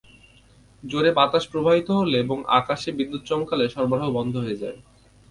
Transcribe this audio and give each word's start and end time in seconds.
জোরে 0.83 1.11
বাতাস 1.11 1.43
প্রবাহিত 1.51 1.87
হলে 1.91 2.17
এবং 2.19 2.37
আকাশে 2.59 2.89
বিদ্যুৎ 2.91 3.21
চমকালে 3.25 3.65
সরবরাহ 3.69 4.07
বন্ধ 4.17 4.33
হয়ে 4.37 4.59
যায়। 4.61 4.77